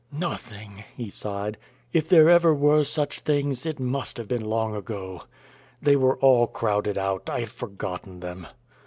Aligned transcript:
"Nothing," 0.11 0.83
he 0.97 1.11
sighed. 1.11 1.59
"If 1.93 2.09
there 2.09 2.27
ever 2.27 2.55
were 2.55 2.83
such 2.83 3.19
things, 3.19 3.67
it 3.67 3.79
must 3.79 4.17
have 4.17 4.27
been 4.27 4.43
long 4.43 4.75
ago 4.75 5.25
they 5.79 5.95
were 5.95 6.17
all 6.17 6.47
crowded 6.47 6.97
out 6.97 7.29
I 7.29 7.41
have 7.41 7.51
forgotten 7.51 8.19
them." 8.19 8.47